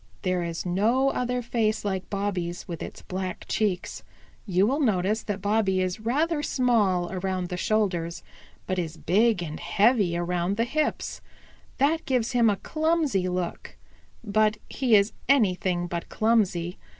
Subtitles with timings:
[0.01, 4.01] And there is no other face like Bobby's with its black cheeks.
[4.47, 8.23] You will notice that Bobby is rather small around the shoulders,
[8.65, 11.21] but is big and heavy around the hips.
[11.77, 13.77] That gives him a clumsy look,
[14.23, 16.79] but he is anything but clumsy.